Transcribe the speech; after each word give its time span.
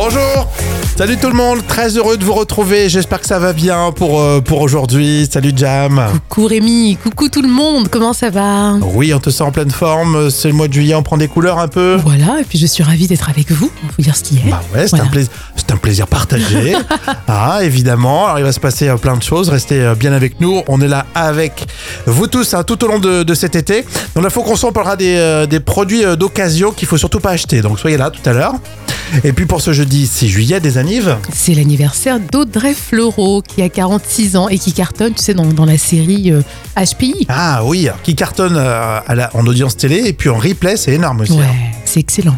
Bonjour 0.00 0.46
Salut 0.96 1.16
tout 1.16 1.26
le 1.26 1.34
monde, 1.34 1.66
très 1.66 1.96
heureux 1.96 2.16
de 2.16 2.24
vous 2.24 2.32
retrouver, 2.32 2.88
j'espère 2.88 3.20
que 3.20 3.26
ça 3.26 3.40
va 3.40 3.52
bien 3.52 3.90
pour, 3.90 4.20
euh, 4.20 4.40
pour 4.40 4.60
aujourd'hui. 4.60 5.28
Salut 5.28 5.52
Jam 5.56 6.00
Coucou 6.28 6.46
Rémi, 6.46 6.96
coucou 7.02 7.28
tout 7.28 7.42
le 7.42 7.48
monde, 7.48 7.88
comment 7.88 8.12
ça 8.12 8.30
va? 8.30 8.74
Oui, 8.94 9.12
on 9.12 9.18
te 9.18 9.30
sent 9.30 9.42
en 9.42 9.50
pleine 9.50 9.72
forme, 9.72 10.30
c'est 10.30 10.46
le 10.48 10.54
mois 10.54 10.68
de 10.68 10.72
juillet, 10.72 10.94
on 10.94 11.02
prend 11.02 11.16
des 11.16 11.26
couleurs 11.26 11.58
un 11.58 11.66
peu 11.66 11.96
Voilà, 12.04 12.38
et 12.40 12.44
puis 12.44 12.58
je 12.58 12.66
suis 12.66 12.84
ravie 12.84 13.08
d'être 13.08 13.28
avec 13.28 13.50
vous, 13.50 13.72
on 13.84 13.88
vous 13.96 14.02
dire 14.04 14.14
ce 14.14 14.22
qui 14.22 14.36
est. 14.36 14.50
Bah 14.50 14.60
ouais, 14.72 14.82
c'est 14.82 14.90
Voilà. 14.90 15.06
un, 15.06 15.08
plaisir- 15.08 15.30
c'est 15.56 15.72
un 15.72 15.76
plaisir 15.76 16.06
partagé. 16.06 16.76
ah, 17.28 17.58
évidemment. 17.62 18.26
Alors, 18.26 18.38
il 18.38 18.44
va 18.44 18.52
se 18.52 18.60
passer 18.60 18.86
euh, 18.88 18.96
plein 18.98 19.16
de 19.16 19.22
choses. 19.24 19.48
Restez 19.48 19.80
euh, 19.82 19.94
bien 19.96 20.12
avec 20.12 20.40
nous. 20.40 20.62
On 20.68 20.80
est 20.80 20.86
là 20.88 21.06
avec 21.16 21.66
vous 22.06 22.28
tous 22.28 22.54
hein, 22.54 22.62
tout 22.62 22.84
au 22.84 22.86
long 22.88 23.00
de, 23.00 23.24
de 23.24 23.34
cet 23.34 23.56
été. 23.56 23.84
Dans 24.14 24.20
la 24.20 24.30
Faux 24.30 24.42
Conso, 24.42 24.68
on 24.68 24.72
parlera 24.72 24.94
des, 24.94 25.16
euh, 25.16 25.46
des 25.46 25.58
produits 25.60 26.04
d'occasion 26.16 26.70
qu'il 26.70 26.86
faut 26.86 26.98
surtout 26.98 27.18
pas 27.20 27.30
acheter. 27.30 27.62
Donc, 27.62 27.80
soyez 27.80 27.96
là 27.96 28.10
tout 28.10 28.28
à 28.28 28.32
l'heure. 28.32 28.54
Et 29.24 29.32
puis, 29.32 29.46
pour 29.46 29.60
ce 29.60 29.72
jeudi 29.72 30.06
6 30.06 30.28
juillet, 30.28 30.60
des 30.60 30.78
anives. 30.78 31.16
C'est 31.32 31.54
l'anniversaire 31.54 32.18
d'Audrey 32.20 32.74
Fleurot 32.74 33.42
qui 33.42 33.62
a 33.62 33.68
46 33.68 34.36
ans 34.36 34.48
et 34.48 34.58
qui 34.58 34.72
cartonne, 34.72 35.14
tu 35.14 35.22
sais, 35.22 35.34
dans, 35.34 35.46
dans 35.46 35.64
la 35.64 35.78
série 35.78 36.30
euh, 36.30 36.42
HPI. 36.76 37.26
Ah 37.28 37.62
oui, 37.64 37.88
qui 38.02 38.14
cartonne 38.14 38.56
euh, 38.56 39.00
à 39.06 39.14
la- 39.14 39.30
en 39.34 39.46
audience 39.46 39.76
télé. 39.76 40.02
Et 40.06 40.12
puis 40.12 40.28
en 40.28 40.36
replay, 40.38 40.76
c'est 40.76 40.92
énorme 40.92 41.20
aussi. 41.22 41.32
Ouais, 41.32 41.44
hein. 41.44 41.76
c'est 41.84 42.00
excellent. 42.00 42.36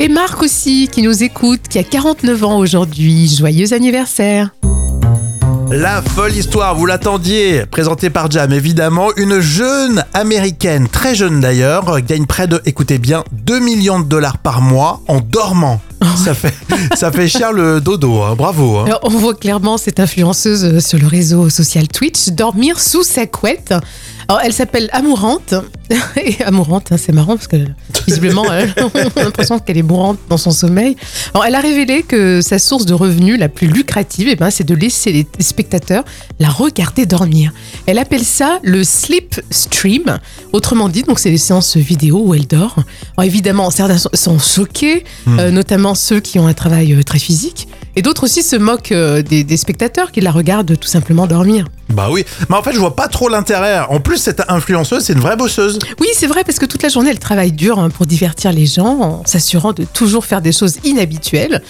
Et 0.00 0.08
Marc 0.08 0.42
aussi, 0.42 0.88
qui 0.92 1.02
nous 1.02 1.22
écoute, 1.22 1.60
qui 1.70 1.78
a 1.78 1.82
49 1.84 2.44
ans 2.44 2.58
aujourd'hui. 2.58 3.28
Joyeux 3.34 3.72
anniversaire. 3.72 4.50
La 5.70 6.00
folle 6.00 6.36
histoire, 6.36 6.76
vous 6.76 6.86
l'attendiez, 6.86 7.66
présentée 7.66 8.08
par 8.08 8.30
Jam 8.30 8.52
évidemment, 8.52 9.08
une 9.16 9.40
jeune 9.40 10.04
américaine, 10.14 10.86
très 10.86 11.16
jeune 11.16 11.40
d'ailleurs, 11.40 11.88
euh, 11.88 12.00
gagne 12.06 12.24
près 12.26 12.46
de, 12.46 12.60
écoutez 12.66 12.98
bien, 12.98 13.24
2 13.32 13.58
millions 13.58 13.98
de 13.98 14.04
dollars 14.04 14.38
par 14.38 14.60
mois 14.62 15.00
en 15.08 15.18
dormant. 15.20 15.80
Ça 16.24 16.34
fait, 16.34 16.54
ça 16.94 17.10
fait 17.12 17.28
cher 17.28 17.52
le 17.52 17.80
dodo, 17.80 18.22
hein, 18.22 18.34
bravo. 18.36 18.78
hein. 18.78 18.98
On 19.02 19.10
voit 19.10 19.34
clairement 19.34 19.76
cette 19.78 20.00
influenceuse 20.00 20.64
euh, 20.64 20.80
sur 20.80 20.98
le 20.98 21.06
réseau 21.06 21.48
social 21.50 21.88
Twitch 21.88 22.28
dormir 22.28 22.80
sous 22.80 23.02
sa 23.02 23.26
couette. 23.26 23.74
Alors, 24.28 24.40
elle 24.44 24.52
s'appelle 24.52 24.88
Amourante. 24.92 25.54
Et 26.16 26.42
Amourante, 26.42 26.90
hein, 26.90 26.96
c'est 26.98 27.12
marrant 27.12 27.36
parce 27.36 27.46
que 27.46 27.58
visiblement, 28.08 28.44
elle- 28.52 28.74
on 28.94 28.98
a 29.20 29.22
l'impression 29.24 29.60
qu'elle 29.60 29.78
est 29.78 29.82
mourante 29.82 30.18
dans 30.28 30.36
son 30.36 30.50
sommeil. 30.50 30.96
Alors, 31.32 31.44
elle 31.46 31.54
a 31.54 31.60
révélé 31.60 32.02
que 32.02 32.40
sa 32.40 32.58
source 32.58 32.86
de 32.86 32.92
revenus 32.94 33.38
la 33.38 33.48
plus 33.48 33.68
lucrative, 33.68 34.26
eh 34.28 34.34
ben, 34.34 34.50
c'est 34.50 34.64
de 34.64 34.74
laisser 34.74 35.12
les 35.12 35.26
spectateurs 35.44 36.04
la 36.40 36.48
regarder 36.48 37.06
dormir. 37.06 37.52
Elle 37.86 37.98
appelle 37.98 38.24
ça 38.24 38.58
le 38.64 38.82
sleep 38.82 39.40
stream. 39.52 40.18
Autrement 40.52 40.88
dit, 40.88 41.02
donc 41.04 41.20
c'est 41.20 41.30
les 41.30 41.38
séances 41.38 41.76
vidéo 41.76 42.20
où 42.26 42.34
elle 42.34 42.48
dort. 42.48 42.74
Alors, 43.16 43.26
évidemment, 43.26 43.70
certains 43.70 43.98
sont- 43.98 44.38
choqués, 44.40 45.04
euh, 45.28 45.50
notamment 45.52 45.94
ceux 45.94 46.18
qui 46.20 46.38
ont 46.40 46.46
un 46.48 46.52
travail 46.54 46.92
euh, 46.94 47.02
très 47.04 47.18
physique. 47.20 47.68
Et 47.96 48.02
d'autres 48.02 48.24
aussi 48.24 48.42
se 48.42 48.56
moquent 48.56 48.92
euh, 48.92 49.22
des, 49.22 49.42
des 49.42 49.56
spectateurs 49.56 50.12
qui 50.12 50.20
la 50.20 50.30
regardent 50.30 50.78
tout 50.78 50.88
simplement 50.88 51.26
dormir. 51.26 51.66
Bah 51.88 52.08
oui, 52.10 52.24
mais 52.50 52.56
en 52.56 52.62
fait 52.62 52.72
je 52.72 52.78
vois 52.78 52.94
pas 52.94 53.08
trop 53.08 53.28
l'intérêt. 53.28 53.80
En 53.88 54.00
plus 54.00 54.18
cette 54.18 54.42
influenceuse 54.48 55.02
c'est 55.04 55.14
une 55.14 55.20
vraie 55.20 55.36
bosseuse. 55.36 55.78
Oui, 56.00 56.08
c'est 56.14 56.26
vrai, 56.26 56.44
parce 56.44 56.58
que 56.58 56.66
toute 56.66 56.82
la 56.82 56.88
journée, 56.90 57.10
elle 57.10 57.18
travaille 57.18 57.52
dur 57.52 57.78
hein, 57.78 57.88
pour 57.90 58.04
divertir 58.06 58.52
les 58.52 58.66
gens, 58.66 59.00
en 59.00 59.22
s'assurant 59.24 59.72
de 59.72 59.84
toujours 59.84 60.24
faire 60.26 60.42
des 60.42 60.52
choses 60.52 60.76
inhabituelles. 60.84 61.62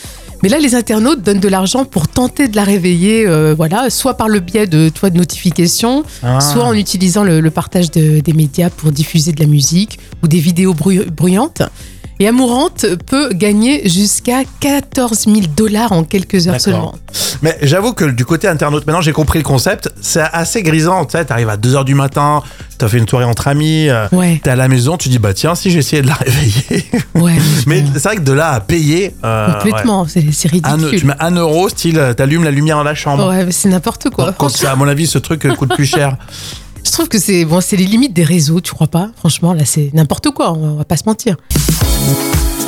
Mais 0.42 0.48
là, 0.50 0.58
les 0.58 0.74
internautes 0.74 1.22
donnent 1.22 1.40
de 1.40 1.48
l'argent 1.48 1.84
pour 1.86 2.08
tenter 2.08 2.48
de 2.48 2.56
la 2.56 2.64
réveiller, 2.64 3.26
euh, 3.26 3.54
voilà, 3.56 3.88
soit 3.88 4.14
par 4.14 4.28
le 4.28 4.40
biais 4.40 4.66
de, 4.66 4.90
toi, 4.90 5.08
de 5.10 5.16
notifications, 5.16 6.04
Ah. 6.22 6.40
soit 6.40 6.64
en 6.64 6.74
utilisant 6.74 7.24
le, 7.24 7.40
le 7.40 7.50
partage 7.50 7.90
de- 7.90 8.20
des 8.20 8.32
médias 8.34 8.68
pour 8.68 8.92
diffuser 8.92 9.32
de 9.32 9.40
la 9.40 9.46
musique 9.46 9.98
ou 10.22 10.28
des 10.28 10.38
vidéos 10.40 10.74
bruy- 10.74 11.06
bruyantes. 11.10 11.62
Et 12.18 12.28
Amourante 12.28 12.86
peut 13.06 13.28
gagner 13.34 13.88
jusqu'à 13.88 14.40
14 14.60 15.24
000 15.26 15.40
dollars 15.54 15.92
en 15.92 16.02
quelques 16.02 16.48
heures 16.48 16.60
seulement. 16.60 16.94
Mais 17.42 17.58
j'avoue 17.62 17.92
que 17.92 18.06
du 18.06 18.24
côté 18.24 18.48
internaute, 18.48 18.86
maintenant 18.86 19.02
j'ai 19.02 19.12
compris 19.12 19.38
le 19.38 19.44
concept, 19.44 19.90
c'est 20.00 20.22
assez 20.32 20.62
grisant. 20.62 21.04
Tu 21.04 21.12
sais, 21.18 21.24
t'arrives 21.26 21.50
à 21.50 21.58
2h 21.58 21.84
du 21.84 21.94
matin, 21.94 22.42
t'as 22.78 22.88
fait 22.88 22.96
une 22.96 23.06
soirée 23.06 23.26
entre 23.26 23.48
amis, 23.48 23.90
euh, 23.90 24.06
Ouais, 24.12 24.40
t'es 24.42 24.48
à 24.48 24.56
la 24.56 24.68
maison, 24.68 24.96
tu 24.96 25.10
dis 25.10 25.18
bah 25.18 25.34
tiens 25.34 25.54
si 25.54 25.70
j'essayais 25.70 26.00
de 26.00 26.06
la 26.08 26.14
réveiller. 26.26 26.86
ouais. 27.16 27.34
Mais 27.66 27.84
c'est 27.94 28.04
vrai 28.04 28.16
que 28.16 28.22
de 28.22 28.32
là 28.32 28.52
à 28.52 28.60
payer. 28.60 29.14
euh, 29.22 29.52
complètement, 29.60 30.06
c'est 30.08 30.24
c'est 30.32 30.50
ouais. 30.50 30.60
Un- 30.64 30.72
ridicule. 30.76 31.00
tu 31.00 31.06
mets 31.06 31.14
un 31.20 31.32
euro, 31.32 31.68
style, 31.68 32.14
t'allumes 32.16 32.44
la 32.44 32.50
lumière 32.50 32.78
dans 32.78 32.82
la 32.84 32.94
chambre. 32.94 33.28
Ouais, 33.28 33.46
c'est 33.50 33.68
n'importe 33.68 34.08
quoi. 34.08 34.34
Ça, 34.48 34.72
à 34.72 34.76
mon 34.76 34.88
avis, 34.88 35.06
ce 35.06 35.18
truc 35.18 35.46
coûte 35.56 35.74
plus 35.74 35.86
cher. 35.96 36.16
Je 36.86 36.92
trouve 36.92 37.08
que 37.08 37.18
c'est 37.18 37.44
bon, 37.44 37.60
c'est 37.60 37.76
les 37.76 37.84
limites 37.84 38.12
des 38.12 38.22
réseaux, 38.22 38.60
tu 38.60 38.72
crois 38.72 38.86
pas? 38.86 39.10
Franchement, 39.16 39.52
là, 39.52 39.64
c'est 39.64 39.90
n'importe 39.92 40.30
quoi. 40.30 40.52
On 40.52 40.76
va 40.76 40.84
pas 40.84 40.96
se 40.96 41.02
mentir. 41.04 41.36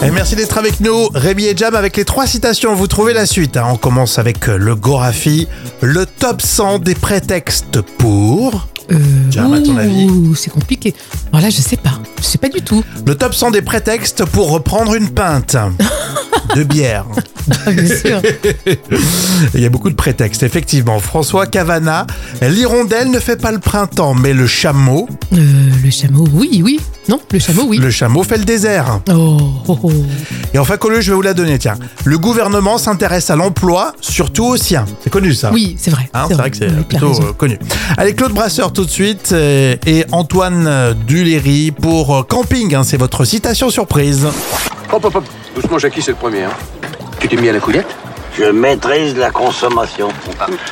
Et 0.02 0.10
merci 0.12 0.36
d'être 0.36 0.56
avec 0.58 0.80
nous, 0.80 1.08
Rémi 1.12 1.44
et 1.46 1.56
Jam, 1.56 1.74
avec 1.74 1.96
les 1.96 2.04
trois 2.04 2.26
citations. 2.26 2.74
Vous 2.74 2.86
trouvez 2.86 3.12
la 3.12 3.26
suite. 3.26 3.56
hein. 3.56 3.66
On 3.72 3.76
commence 3.76 4.18
avec 4.18 4.48
euh, 4.48 4.56
le 4.56 4.74
Gorafi, 4.76 5.48
le 5.82 6.06
top 6.06 6.40
100 6.40 6.78
des 6.80 6.94
prétextes 6.94 7.80
pour. 7.98 8.68
Euh, 8.92 8.96
Jam, 9.30 9.52
à 9.52 9.60
ton 9.60 9.76
avis 9.76 10.08
C'est 10.36 10.50
compliqué. 10.50 10.94
Alors 11.32 11.42
là, 11.42 11.50
je 11.50 11.60
sais 11.60 11.76
pas. 11.76 11.98
Je 12.20 12.24
sais 12.24 12.38
pas 12.38 12.48
du 12.48 12.62
tout. 12.62 12.82
Le 13.06 13.14
top 13.16 13.34
100 13.34 13.50
des 13.50 13.60
prétextes 13.62 14.24
pour 14.24 14.50
reprendre 14.50 14.94
une 14.94 15.10
pinte 15.10 15.56
de 16.54 16.62
bière. 16.62 17.04
Ah, 17.66 17.72
bien 17.72 17.86
sûr. 17.96 18.22
Il 19.54 19.60
y 19.60 19.66
a 19.66 19.68
beaucoup 19.70 19.90
de 19.90 19.94
prétextes, 19.96 20.42
effectivement. 20.44 21.00
François 21.00 21.46
Cavana, 21.46 22.06
l'hirondelle 22.40 23.10
ne 23.10 23.18
fait 23.18 23.36
pas 23.40 23.50
le 23.52 23.58
printemps, 23.58 24.14
mais 24.14 24.32
le 24.32 24.46
chameau, 24.46 25.08
Euh, 25.32 25.36
le 25.84 25.90
chameau, 25.90 26.26
oui, 26.32 26.62
oui. 26.64 26.80
Non, 27.08 27.18
le 27.32 27.38
chameau, 27.38 27.62
oui. 27.66 27.78
le 27.78 27.90
chameau 27.90 28.22
fait 28.22 28.36
le 28.36 28.44
désert. 28.44 29.00
Oh, 29.10 29.38
oh, 29.66 29.78
oh. 29.82 29.92
Et 30.52 30.58
enfin, 30.58 30.76
Colu, 30.76 31.00
je 31.00 31.10
vais 31.10 31.14
vous 31.16 31.22
la 31.22 31.32
donner, 31.32 31.58
tiens. 31.58 31.76
Le 32.04 32.18
gouvernement 32.18 32.76
s'intéresse 32.76 33.30
à 33.30 33.36
l'emploi, 33.36 33.94
surtout 34.00 34.44
aux 34.44 34.56
siens. 34.58 34.84
C'est 35.00 35.08
connu, 35.10 35.32
ça 35.32 35.50
Oui, 35.52 35.76
c'est 35.78 35.90
vrai. 35.90 36.10
Hein, 36.12 36.26
c'est 36.28 36.34
vrai 36.34 36.50
que 36.50 36.56
c'est 36.58 36.86
plutôt 36.86 37.12
euh, 37.22 37.32
connu. 37.32 37.58
Allez, 37.96 38.14
Claude 38.14 38.32
Brasseur 38.32 38.72
tout 38.74 38.84
de 38.84 38.90
suite 38.90 39.30
euh, 39.32 39.76
et 39.86 40.04
Antoine 40.12 40.94
Duléry 41.06 41.70
pour 41.70 42.14
euh, 42.14 42.22
Camping. 42.22 42.74
hein, 42.74 42.82
c'est 42.84 42.98
votre 42.98 43.24
citation 43.24 43.70
surprise. 43.70 44.26
Hop, 44.92 45.02
hop, 45.04 45.14
hop. 45.16 45.24
Doucement, 45.54 45.78
Jackie, 45.78 46.02
c'est 46.02 46.10
le 46.10 46.16
premier. 46.18 46.44
Hein. 46.44 46.50
Tu 47.20 47.28
t'es 47.28 47.36
mis 47.36 47.48
à 47.48 47.52
la 47.52 47.60
couillette? 47.60 47.88
Je 48.38 48.44
maîtrise 48.44 49.16
la 49.16 49.30
consommation. 49.30 50.08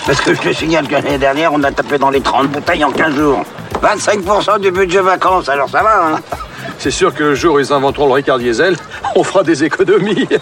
Parce 0.07 0.21
que 0.21 0.35
je 0.35 0.41
te 0.41 0.53
signale 0.53 0.87
que 0.87 0.93
l'année 0.93 1.19
dernière, 1.19 1.53
on 1.53 1.63
a 1.65 1.73
tapé 1.73 1.99
dans 1.99 2.11
les 2.11 2.21
30 2.21 2.51
bouteilles 2.53 2.85
en 2.85 2.93
15 2.93 3.17
jours. 3.17 3.43
25% 3.83 4.61
du 4.61 4.71
budget 4.71 5.01
vacances, 5.01 5.49
alors 5.49 5.69
ça 5.69 5.83
va, 5.83 6.07
hein 6.07 6.21
C'est 6.79 6.91
sûr 6.91 7.15
que 7.15 7.23
le 7.23 7.35
jour 7.35 7.57
où 7.57 7.61
ils 7.61 7.73
inventeront 7.73 8.07
le 8.07 8.13
Ricard 8.13 8.39
Diesel, 8.39 8.77
on 9.15 9.23
fera 9.23 9.43
des 9.43 9.65
économies. 9.65 10.29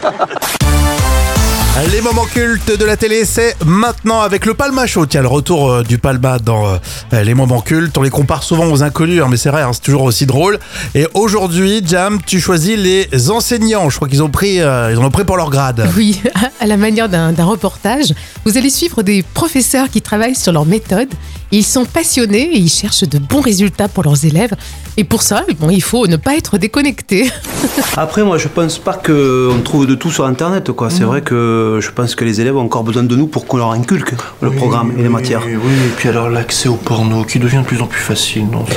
Les 1.91 2.01
moments 2.01 2.25
cultes 2.25 2.79
de 2.79 2.85
la 2.85 2.97
télé, 2.97 3.25
c'est 3.25 3.57
maintenant 3.65 4.21
avec 4.21 4.47
le 4.47 4.55
Palma 4.55 4.87
Show. 4.87 5.07
Tiens, 5.07 5.23
le 5.23 5.29
retour 5.29 5.71
euh, 5.71 5.83
du 5.83 5.99
Palma 5.99 6.39
dans 6.39 6.67
euh, 6.67 7.23
les 7.25 7.35
moments 7.35 7.61
cultes. 7.61 7.99
On 7.99 8.03
les 8.03 8.11
compare 8.11 8.45
souvent 8.45 8.67
aux 8.67 8.85
inconnus, 8.85 9.21
hein, 9.23 9.27
mais 9.29 9.37
c'est 9.37 9.51
vrai, 9.51 9.63
hein, 9.63 9.73
c'est 9.73 9.83
toujours 9.83 10.03
aussi 10.03 10.25
drôle. 10.25 10.61
Et 10.95 11.07
aujourd'hui, 11.15 11.83
Jam, 11.85 12.21
tu 12.25 12.41
choisis 12.41 12.79
les 12.79 13.31
enseignants. 13.31 13.91
Je 13.91 13.97
crois 13.97 14.09
qu'ils 14.09 14.23
ont 14.23 14.31
pris, 14.31 14.61
euh, 14.61 14.93
ils 14.93 14.99
en 14.99 15.05
ont 15.05 15.11
pris 15.11 15.25
pour 15.25 15.37
leur 15.37 15.51
grade. 15.51 15.85
Oui, 15.97 16.21
à 16.61 16.67
la 16.67 16.77
manière 16.77 17.09
d'un 17.09 17.33
d'un 17.33 17.45
reportage, 17.45 18.15
vous 18.45 18.57
allez 18.57 18.71
suivre 18.71 19.03
des 19.03 19.23
professeurs 19.23 19.89
qui 19.91 20.01
travaillent 20.01 20.37
sur 20.37 20.53
leur 20.53 20.67
méthode. 20.67 21.09
Ils 21.51 21.65
sont 21.65 21.85
passionnés 21.85 22.51
et 22.53 22.59
ils 22.59 22.71
cherchent 22.71 23.09
de 23.09 23.19
bons 23.19 23.41
résultats 23.41 23.89
pour 23.89 24.03
leurs 24.03 24.25
élèves. 24.25 24.55
Et 24.97 25.05
pour 25.05 25.23
ça, 25.23 25.45
bon, 25.61 25.71
il 25.71 25.83
faut 25.83 26.07
ne 26.07 26.17
pas 26.17 26.37
être 26.37 26.59
déconnecté. 26.59 27.31
Après, 27.97 28.25
moi, 28.25 28.39
je 28.39 28.49
pense 28.49 28.79
pas 28.79 28.95
qu'on 28.95 29.61
trouve 29.63 29.87
de 29.87 29.95
tout 29.95 30.11
sur 30.11 30.25
Internet. 30.27 30.71
quoi. 30.73 30.91
C'est 30.91 31.05
vrai 31.05 31.23
que 31.23 31.79
je 31.81 31.91
pense 31.91 32.15
que 32.15 32.25
les 32.25 32.41
élèves 32.41 32.57
ont 32.57 32.63
encore 32.63 32.85
besoin 32.85 33.03
de 33.03 33.17
nous 33.17 33.27
pour 33.27 33.47
qu'on 33.47 33.59
leur 33.59 33.71
inculque 33.73 34.15
le 34.41 34.51
programme 34.51 34.93
et 34.99 35.03
les 35.03 35.09
matières. 35.09 35.43
Oui, 35.47 35.57
oui, 35.57 35.73
et 35.73 35.93
puis 35.97 36.09
alors 36.09 36.29
l'accès 36.29 36.69
au 36.69 36.77
porno 36.77 37.25
qui 37.25 37.39
devient 37.39 37.59
de 37.59 37.67
plus 37.67 37.81
en 37.81 37.87
plus 37.87 38.01
facile. 38.01 38.47
Non? 38.51 38.65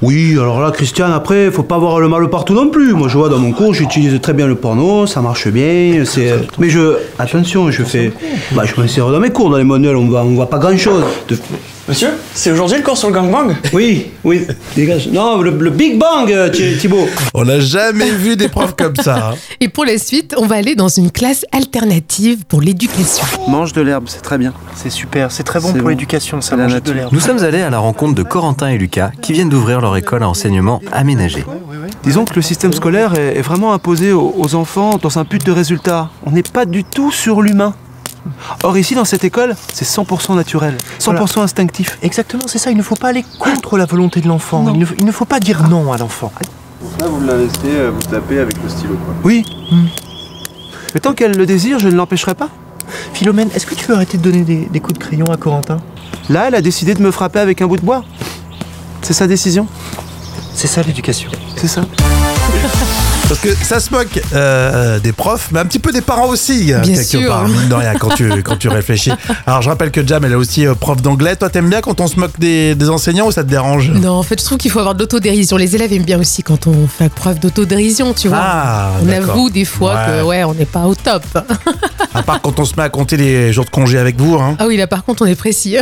Oui, 0.00 0.32
alors 0.34 0.60
là, 0.60 0.70
Christian, 0.70 1.10
après, 1.12 1.50
faut 1.50 1.64
pas 1.64 1.74
avoir 1.74 1.98
le 1.98 2.08
mal 2.08 2.28
partout 2.30 2.54
non 2.54 2.68
plus. 2.70 2.92
Moi, 2.94 3.08
je 3.08 3.18
vois 3.18 3.28
dans 3.28 3.38
mon 3.38 3.50
cours, 3.52 3.74
j'utilise 3.74 4.20
très 4.20 4.32
bien 4.32 4.46
le 4.46 4.54
porno, 4.54 5.06
ça 5.06 5.20
marche 5.20 5.48
bien. 5.48 6.04
Mais 6.58 6.70
je, 6.70 6.96
attention, 7.18 7.70
je 7.72 7.82
fais, 7.82 8.12
bah, 8.52 8.62
je 8.64 8.80
m'insère 8.80 9.10
dans 9.10 9.18
mes 9.18 9.30
cours, 9.30 9.50
dans 9.50 9.56
les 9.56 9.64
manuels, 9.64 9.96
on 9.96 10.06
voit, 10.06 10.22
voit 10.22 10.48
pas 10.48 10.58
grand 10.58 10.76
chose. 10.76 11.02
Monsieur, 11.88 12.10
c'est 12.34 12.50
aujourd'hui 12.50 12.76
le 12.78 12.84
cours 12.84 12.98
sur 12.98 13.08
le 13.08 13.14
gangbang? 13.14 13.54
Oui, 13.72 14.08
oui, 14.22 14.46
dégage. 14.76 15.08
Non, 15.08 15.40
le, 15.40 15.50
le 15.50 15.70
Big 15.70 15.98
Bang, 15.98 16.30
euh, 16.30 16.50
Thi- 16.50 16.76
Thibaut. 16.76 17.08
On 17.32 17.44
n'a 17.46 17.60
jamais 17.60 18.10
vu 18.10 18.36
des 18.36 18.48
profs 18.48 18.76
comme 18.76 18.94
ça. 18.96 19.30
hein. 19.30 19.34
Et 19.60 19.68
pour 19.70 19.86
la 19.86 19.96
suite, 19.96 20.34
on 20.36 20.44
va 20.46 20.56
aller 20.56 20.74
dans 20.74 20.88
une 20.88 21.10
classe 21.10 21.46
alternative 21.50 22.44
pour 22.46 22.60
l'éducation. 22.60 23.24
Mange 23.48 23.72
de 23.72 23.80
l'herbe, 23.80 24.04
c'est 24.06 24.20
très 24.20 24.36
bien. 24.36 24.52
C'est 24.74 24.90
super, 24.90 25.32
c'est 25.32 25.44
très 25.44 25.60
bon 25.60 25.72
pour 25.72 25.80
bon. 25.80 25.88
l'éducation, 25.88 26.42
ça 26.42 26.56
mange 26.56 26.68
de 26.72 26.74
nature. 26.74 26.94
l'herbe. 26.94 27.08
Nous 27.12 27.20
sommes 27.20 27.42
allés 27.42 27.62
à 27.62 27.70
la 27.70 27.78
rencontre 27.78 28.14
de 28.14 28.22
Corentin 28.22 28.68
et 28.68 28.76
Lucas 28.76 29.10
qui 29.22 29.32
viennent 29.32 29.48
d'ouvrir 29.48 29.80
leur 29.80 29.96
école 29.96 30.22
à 30.22 30.28
enseignement 30.28 30.82
aménagé. 30.92 31.42
Disons 32.04 32.26
que 32.26 32.34
le 32.34 32.42
système 32.42 32.74
scolaire 32.74 33.14
est, 33.18 33.38
est 33.38 33.42
vraiment 33.42 33.72
imposé 33.72 34.12
aux, 34.12 34.34
aux 34.36 34.54
enfants 34.54 34.98
dans 35.00 35.18
un 35.18 35.24
but 35.24 35.44
de 35.44 35.52
résultat. 35.52 36.10
On 36.26 36.32
n'est 36.32 36.42
pas 36.42 36.66
du 36.66 36.84
tout 36.84 37.10
sur 37.10 37.40
l'humain. 37.40 37.72
Or 38.62 38.76
ici, 38.78 38.94
dans 38.94 39.04
cette 39.04 39.24
école, 39.24 39.54
c'est 39.72 39.86
100% 39.86 40.34
naturel, 40.36 40.76
100% 41.00 41.40
instinctif. 41.40 41.98
Exactement, 42.02 42.44
c'est 42.46 42.58
ça, 42.58 42.70
il 42.70 42.76
ne 42.76 42.82
faut 42.82 42.96
pas 42.96 43.08
aller 43.08 43.24
contre 43.38 43.78
la 43.78 43.86
volonté 43.86 44.20
de 44.20 44.28
l'enfant. 44.28 44.64
Il 44.72 44.80
ne, 44.80 44.86
il 44.98 45.04
ne 45.04 45.12
faut 45.12 45.24
pas 45.24 45.40
dire 45.40 45.68
non 45.68 45.92
à 45.92 45.98
l'enfant. 45.98 46.32
Là, 47.00 47.06
vous 47.06 47.24
l'investez, 47.24 47.88
vous 47.92 48.00
tapez 48.10 48.38
avec 48.38 48.62
le 48.62 48.68
stylo. 48.68 48.94
Quoi. 48.94 49.14
Oui. 49.24 49.44
Mais 50.94 51.00
tant 51.00 51.12
qu'elle 51.12 51.36
le 51.36 51.46
désire, 51.46 51.78
je 51.78 51.88
ne 51.88 51.94
l'empêcherai 51.94 52.34
pas. 52.34 52.48
Philomène, 53.12 53.50
est-ce 53.54 53.66
que 53.66 53.74
tu 53.74 53.86
veux 53.86 53.94
arrêter 53.94 54.16
de 54.16 54.22
donner 54.22 54.42
des, 54.42 54.66
des 54.66 54.80
coups 54.80 54.98
de 54.98 55.04
crayon 55.04 55.26
à 55.26 55.36
Corentin? 55.36 55.78
Là, 56.28 56.46
elle 56.48 56.54
a 56.54 56.60
décidé 56.60 56.94
de 56.94 57.02
me 57.02 57.10
frapper 57.10 57.40
avec 57.40 57.60
un 57.62 57.66
bout 57.66 57.76
de 57.76 57.84
bois. 57.84 58.04
C'est 59.02 59.12
sa 59.14 59.26
décision. 59.26 59.66
C'est 60.54 60.66
ça 60.68 60.82
l'éducation. 60.82 61.30
C'est 61.56 61.68
ça. 61.68 61.82
Parce 63.28 63.40
que 63.40 63.54
ça 63.62 63.78
se 63.78 63.90
moque 63.92 64.18
euh, 64.34 64.98
des 65.00 65.12
profs, 65.12 65.48
mais 65.52 65.60
un 65.60 65.66
petit 65.66 65.78
peu 65.78 65.92
des 65.92 66.00
parents 66.00 66.28
aussi, 66.28 66.72
euh, 66.72 66.78
Bien 66.78 66.94
quelque 66.94 67.06
sûr. 67.06 67.28
part, 67.28 67.46
mine 67.46 67.68
de 67.68 67.74
rien, 67.74 67.92
quand 67.94 68.08
tu, 68.14 68.42
quand 68.42 68.56
tu 68.56 68.68
réfléchis. 68.68 69.12
Alors, 69.46 69.60
je 69.60 69.68
rappelle 69.68 69.90
que 69.90 70.06
Jam, 70.06 70.24
elle 70.24 70.32
est 70.32 70.36
aussi 70.36 70.66
euh, 70.66 70.74
prof 70.74 71.02
d'anglais. 71.02 71.36
Toi, 71.36 71.50
t'aimes 71.50 71.68
bien 71.68 71.82
quand 71.82 72.00
on 72.00 72.06
se 72.06 72.18
moque 72.18 72.38
des, 72.38 72.74
des 72.74 72.88
enseignants 72.88 73.26
ou 73.26 73.30
ça 73.30 73.44
te 73.44 73.48
dérange? 73.50 73.90
Non, 73.90 74.12
en 74.12 74.22
fait, 74.22 74.40
je 74.40 74.46
trouve 74.46 74.56
qu'il 74.56 74.70
faut 74.70 74.78
avoir 74.78 74.94
de 74.94 75.00
l'autodérision. 75.00 75.58
Les 75.58 75.74
élèves 75.74 75.92
aiment 75.92 76.04
bien 76.04 76.18
aussi 76.18 76.42
quand 76.42 76.66
on 76.66 76.86
fait 76.88 77.10
preuve 77.12 77.38
d'autodérision, 77.38 78.14
tu 78.14 78.28
vois. 78.28 78.38
Ah, 78.40 78.92
on 79.04 79.08
avoue 79.10 79.50
des 79.50 79.66
fois 79.66 79.94
Ouais. 79.94 80.06
que 80.06 80.22
ouais, 80.24 80.44
on 80.44 80.54
n'est 80.54 80.64
pas 80.64 80.84
au 80.86 80.94
top. 80.94 81.22
À 82.14 82.22
part 82.22 82.40
quand 82.40 82.58
on 82.58 82.64
se 82.64 82.74
met 82.76 82.82
à 82.84 82.88
compter 82.88 83.16
les 83.18 83.52
jours 83.52 83.66
de 83.66 83.70
congé 83.70 83.98
avec 83.98 84.18
vous. 84.18 84.36
Hein. 84.36 84.56
Ah 84.58 84.66
oui, 84.66 84.76
là 84.78 84.86
par 84.86 85.04
contre, 85.04 85.22
on 85.22 85.26
est 85.26 85.34
précis. 85.34 85.76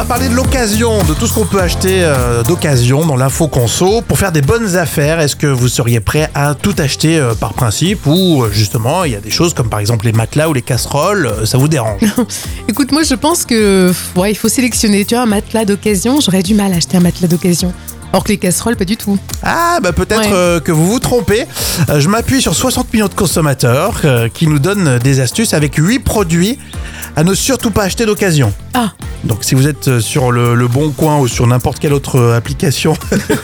On 0.00 0.04
va 0.04 0.08
parler 0.08 0.30
de 0.30 0.34
l'occasion, 0.34 1.04
de 1.04 1.12
tout 1.12 1.26
ce 1.26 1.34
qu'on 1.34 1.44
peut 1.44 1.60
acheter 1.60 2.02
euh, 2.02 2.42
d'occasion 2.42 3.04
dans 3.04 3.16
l'info 3.16 3.48
conso 3.48 4.00
pour 4.00 4.18
faire 4.18 4.32
des 4.32 4.40
bonnes 4.40 4.76
affaires. 4.76 5.20
Est-ce 5.20 5.36
que 5.36 5.46
vous 5.46 5.68
seriez 5.68 6.00
prêt 6.00 6.30
à 6.34 6.54
tout 6.54 6.74
acheter 6.78 7.18
euh, 7.18 7.34
par 7.34 7.52
principe 7.52 8.06
ou 8.06 8.42
euh, 8.42 8.50
justement 8.50 9.04
il 9.04 9.12
y 9.12 9.14
a 9.14 9.20
des 9.20 9.30
choses 9.30 9.52
comme 9.52 9.68
par 9.68 9.78
exemple 9.78 10.06
les 10.06 10.12
matelas 10.12 10.48
ou 10.48 10.54
les 10.54 10.62
casseroles, 10.62 11.30
ça 11.44 11.58
vous 11.58 11.68
dérange? 11.68 12.00
Écoute, 12.68 12.92
moi, 12.92 13.02
je 13.02 13.14
pense 13.14 13.44
que 13.44 13.92
ouais, 14.16 14.32
il 14.32 14.36
faut 14.36 14.48
sélectionner. 14.48 15.04
Tu 15.04 15.16
vois, 15.16 15.24
un 15.24 15.26
matelas 15.26 15.66
d'occasion, 15.66 16.18
j'aurais 16.18 16.42
du 16.42 16.54
mal 16.54 16.72
à 16.72 16.76
acheter 16.76 16.96
un 16.96 17.00
matelas 17.00 17.28
d'occasion. 17.28 17.70
Or 18.12 18.24
que 18.24 18.28
les 18.30 18.38
casseroles, 18.38 18.76
pas 18.76 18.84
du 18.84 18.96
tout. 18.96 19.18
Ah 19.42 19.78
bah 19.82 19.92
peut-être 19.92 20.20
Ouais. 20.20 20.32
euh, 20.32 20.60
que 20.60 20.72
vous 20.72 20.86
vous 20.90 20.98
trompez. 20.98 21.44
Euh, 21.88 22.00
je 22.00 22.08
m'appuie 22.08 22.42
sur 22.42 22.54
60 22.54 22.92
millions 22.92 23.06
de 23.08 23.14
consommateurs 23.14 24.00
euh, 24.04 24.28
qui 24.28 24.46
nous 24.48 24.58
donnent 24.58 24.98
des 24.98 25.20
astuces 25.20 25.54
avec 25.54 25.76
8 25.76 26.00
produits 26.00 26.58
à 27.16 27.22
ne 27.24 27.34
surtout 27.34 27.70
pas 27.70 27.84
acheter 27.84 28.06
d'occasion. 28.06 28.52
Ah, 28.74 28.90
Donc 29.24 29.44
si 29.44 29.54
vous 29.54 29.66
êtes 29.68 30.00
sur 30.00 30.32
le, 30.32 30.54
le 30.54 30.68
bon 30.68 30.90
coin 30.90 31.18
ou 31.18 31.28
sur 31.28 31.46
n'importe 31.46 31.78
quelle 31.78 31.92
autre 31.92 32.20
application 32.36 32.94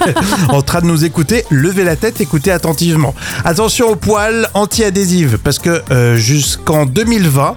en 0.49 0.63
train 0.63 0.81
de 0.81 0.87
nous 0.87 1.05
écouter, 1.05 1.45
levez 1.51 1.85
la 1.85 1.97
tête, 1.97 2.21
écoutez 2.21 2.51
attentivement. 2.51 3.15
Attention 3.45 3.89
aux 3.91 3.97
poils 3.97 4.49
anti-adhésives 4.55 5.39
parce 5.43 5.59
que 5.59 5.83
jusqu'en 6.17 6.87
2020, 6.87 7.55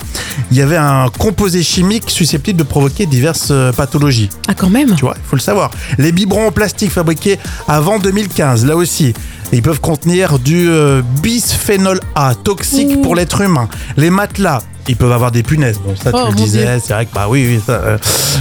il 0.51 0.57
y 0.57 0.61
avait 0.61 0.77
un 0.77 1.07
composé 1.17 1.63
chimique 1.63 2.09
susceptible 2.09 2.57
de 2.57 2.63
provoquer 2.63 3.05
diverses 3.05 3.49
euh, 3.51 3.71
pathologies. 3.71 4.29
ah 4.47 4.53
quand 4.53 4.69
même. 4.69 4.95
Tu 4.95 5.01
vois, 5.01 5.15
il 5.17 5.27
faut 5.27 5.35
le 5.35 5.41
savoir. 5.41 5.71
Les 5.97 6.11
biberons 6.11 6.47
en 6.47 6.51
plastique 6.51 6.91
fabriqués 6.91 7.39
avant 7.67 7.99
2015, 7.99 8.65
là 8.65 8.75
aussi, 8.75 9.13
ils 9.51 9.61
peuvent 9.61 9.81
contenir 9.81 10.39
du 10.39 10.69
euh, 10.69 11.01
bisphénol 11.21 11.99
A, 12.15 12.35
toxique 12.35 13.01
pour 13.01 13.15
l'être 13.15 13.41
humain. 13.41 13.67
Les 13.97 14.09
matelas, 14.09 14.61
ils 14.89 14.95
peuvent 14.97 15.11
avoir 15.11 15.31
des 15.31 15.43
punaises. 15.43 15.79
Bon, 15.83 15.95
ça, 15.95 16.11
tu 16.11 16.17
Oh, 16.21 16.27
le 16.29 16.35
disais, 16.35 16.79
c'est 16.83 16.93
vrai 16.93 17.05
que, 17.05 17.13
bah 17.13 17.27
oui, 17.29 17.45
oui, 17.47 17.61
ça, 17.65 17.73
euh. 17.73 17.97